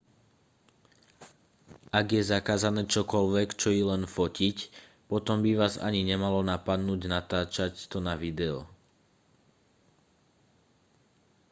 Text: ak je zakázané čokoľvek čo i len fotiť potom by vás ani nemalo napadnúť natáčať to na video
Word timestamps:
ak 1.99 2.05
je 2.17 2.21
zakázané 2.33 2.81
čokoľvek 2.93 3.49
čo 3.61 3.69
i 3.69 3.81
len 3.91 4.03
fotiť 4.15 4.57
potom 5.11 5.37
by 5.45 5.51
vás 5.61 5.73
ani 5.87 6.01
nemalo 6.11 6.39
napadnúť 6.51 7.01
natáčať 7.13 7.73
to 7.91 7.97
na 8.07 8.13
video 8.23 8.57